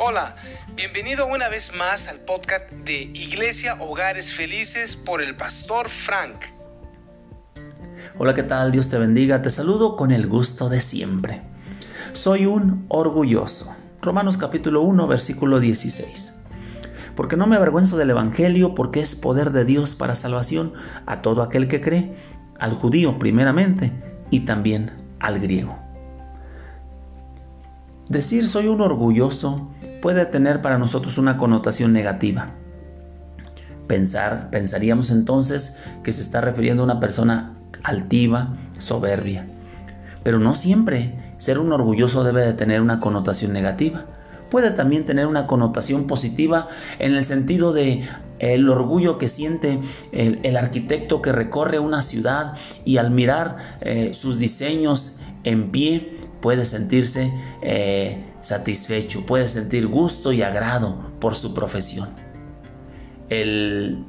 [0.00, 0.36] Hola,
[0.76, 6.36] bienvenido una vez más al podcast de Iglesia Hogares Felices por el pastor Frank.
[8.16, 8.70] Hola, ¿qué tal?
[8.70, 9.42] Dios te bendiga.
[9.42, 11.42] Te saludo con el gusto de siempre.
[12.12, 13.74] Soy un orgulloso.
[14.00, 16.44] Romanos capítulo 1, versículo 16.
[17.16, 20.74] Porque no me avergüenzo del Evangelio, porque es poder de Dios para salvación
[21.06, 22.14] a todo aquel que cree,
[22.60, 23.92] al judío primeramente
[24.30, 25.76] y también al griego.
[28.08, 29.70] Decir soy un orgulloso
[30.00, 32.50] puede tener para nosotros una connotación negativa.
[33.86, 39.46] Pensar, pensaríamos entonces que se está refiriendo a una persona altiva, soberbia.
[40.22, 44.04] Pero no siempre ser un orgulloso debe de tener una connotación negativa.
[44.50, 49.80] Puede también tener una connotación positiva en el sentido de el orgullo que siente
[50.12, 56.64] el, arquitecto que recorre una ciudad y al mirar eh, sus diseños en pie puede
[56.64, 62.08] sentirse eh, satisfecho, puede sentir gusto y agrado por su profesión.
[63.28, 64.04] El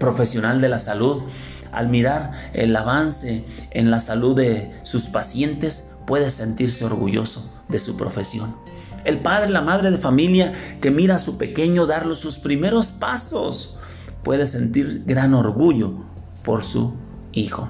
[0.00, 1.22] profesional de la salud,
[1.70, 7.96] al mirar el avance en la salud de sus pacientes, puede sentirse orgulloso de su
[7.96, 8.56] profesión.
[9.04, 13.78] El padre, la madre de familia que mira a su pequeño dar sus primeros pasos,
[14.24, 16.02] puede sentir gran orgullo
[16.42, 16.94] por su
[17.30, 17.68] hijo.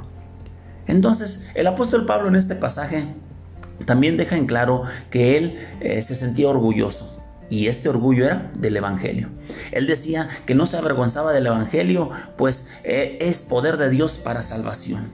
[0.86, 3.06] Entonces, el apóstol Pablo en este pasaje
[3.84, 7.18] también deja en claro que él eh, se sentía orgulloso.
[7.50, 9.28] Y este orgullo era del Evangelio.
[9.72, 14.42] Él decía que no se avergonzaba del Evangelio, pues eh, es poder de Dios para
[14.42, 15.10] salvación.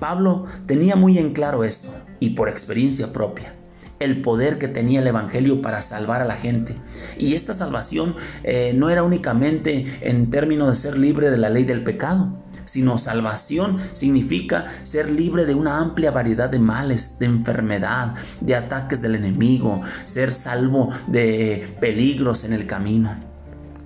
[0.00, 3.54] Pablo tenía muy en claro esto, y por experiencia propia
[4.02, 6.74] el poder que tenía el Evangelio para salvar a la gente.
[7.18, 11.64] Y esta salvación eh, no era únicamente en términos de ser libre de la ley
[11.64, 18.14] del pecado, sino salvación significa ser libre de una amplia variedad de males, de enfermedad,
[18.40, 23.14] de ataques del enemigo, ser salvo de peligros en el camino.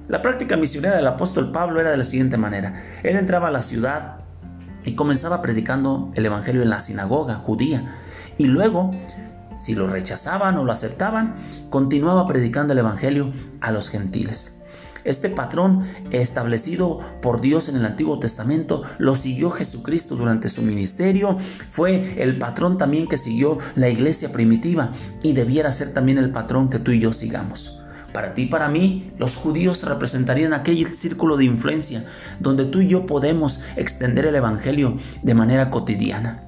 [0.08, 2.82] La práctica misionera del apóstol Pablo era de la siguiente manera.
[3.02, 4.18] Él entraba a la ciudad
[4.84, 7.96] y comenzaba predicando el Evangelio en la sinagoga judía.
[8.38, 8.92] Y luego,
[9.58, 11.34] si lo rechazaban o lo aceptaban,
[11.70, 14.55] continuaba predicando el Evangelio a los gentiles.
[15.06, 21.38] Este patrón establecido por Dios en el Antiguo Testamento lo siguió Jesucristo durante su ministerio.
[21.70, 24.90] Fue el patrón también que siguió la iglesia primitiva
[25.22, 27.78] y debiera ser también el patrón que tú y yo sigamos.
[28.12, 32.04] Para ti y para mí, los judíos representarían aquel círculo de influencia
[32.40, 36.45] donde tú y yo podemos extender el Evangelio de manera cotidiana.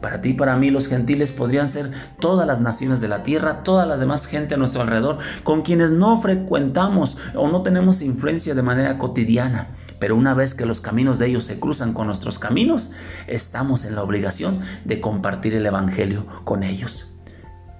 [0.00, 3.64] Para ti y para mí los gentiles podrían ser todas las naciones de la tierra,
[3.64, 8.54] toda la demás gente a nuestro alrededor, con quienes no frecuentamos o no tenemos influencia
[8.54, 9.68] de manera cotidiana.
[9.98, 12.92] Pero una vez que los caminos de ellos se cruzan con nuestros caminos,
[13.26, 17.18] estamos en la obligación de compartir el Evangelio con ellos.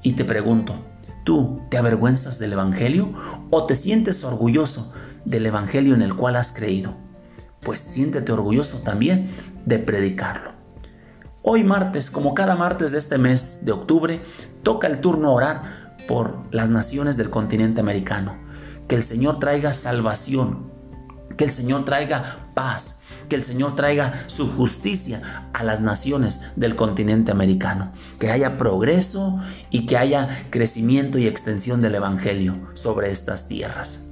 [0.03, 0.75] Y te pregunto,
[1.25, 3.12] ¿tú te avergüenzas del Evangelio
[3.51, 4.93] o te sientes orgulloso
[5.25, 6.97] del Evangelio en el cual has creído?
[7.61, 9.31] Pues siéntete orgulloso también
[9.65, 10.58] de predicarlo.
[11.50, 14.20] Hoy martes, como cada martes de este mes de octubre,
[14.62, 18.36] toca el turno orar por las naciones del continente americano.
[18.86, 20.70] Que el Señor traiga salvación,
[21.38, 23.00] que el Señor traiga paz,
[23.31, 29.38] que el Señor traiga su justicia a las naciones del continente americano, que haya progreso
[29.70, 34.06] y que haya crecimiento y extensión del Evangelio sobre estas tierras.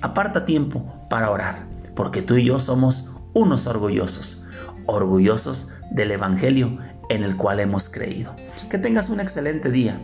[0.00, 1.66] Aparta tiempo para orar,
[1.96, 4.44] porque tú y yo somos unos orgullosos
[4.88, 6.78] orgullosos del Evangelio
[7.08, 8.34] en el cual hemos creído.
[8.70, 10.00] Que tengas un excelente día.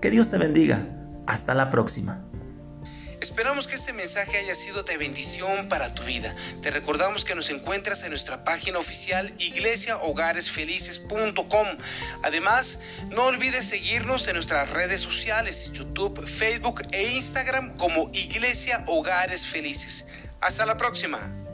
[0.00, 0.86] Que Dios te bendiga.
[1.26, 2.24] Hasta la próxima.
[3.20, 6.36] Esperamos que este mensaje haya sido de bendición para tu vida.
[6.62, 11.66] Te recordamos que nos encuentras en nuestra página oficial iglesiahogaresfelices.com.
[12.22, 12.78] Además,
[13.10, 20.06] no olvides seguirnos en nuestras redes sociales, YouTube, Facebook e Instagram como Iglesia Hogares Felices.
[20.40, 21.47] Hasta la próxima.